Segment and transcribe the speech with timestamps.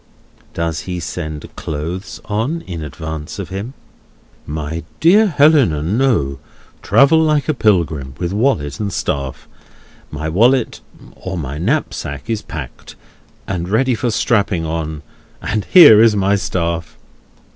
[0.55, 3.75] Does he send clothes on in advance of him?
[4.47, 6.39] "My dear Helena, no.
[6.81, 9.47] Travel like a pilgrim, with wallet and staff.
[10.09, 12.95] My wallet—or my knapsack—is packed,
[13.47, 15.03] and ready for strapping on;
[15.39, 16.97] and here is my staff!"